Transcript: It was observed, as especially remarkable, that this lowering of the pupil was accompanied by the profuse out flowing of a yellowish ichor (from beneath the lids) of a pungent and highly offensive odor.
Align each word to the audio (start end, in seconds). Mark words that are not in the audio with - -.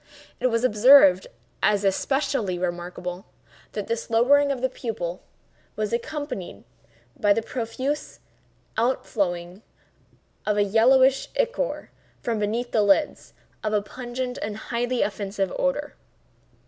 It 0.39 0.47
was 0.47 0.63
observed, 0.63 1.27
as 1.61 1.83
especially 1.85 2.57
remarkable, 2.57 3.27
that 3.73 3.85
this 3.85 4.09
lowering 4.09 4.51
of 4.51 4.59
the 4.59 4.67
pupil 4.67 5.21
was 5.75 5.93
accompanied 5.93 6.63
by 7.15 7.33
the 7.33 7.43
profuse 7.43 8.19
out 8.77 9.05
flowing 9.05 9.61
of 10.43 10.57
a 10.57 10.63
yellowish 10.63 11.29
ichor 11.39 11.91
(from 12.19 12.39
beneath 12.39 12.71
the 12.71 12.81
lids) 12.81 13.33
of 13.63 13.73
a 13.73 13.81
pungent 13.83 14.39
and 14.41 14.57
highly 14.57 15.03
offensive 15.03 15.53
odor. 15.59 15.93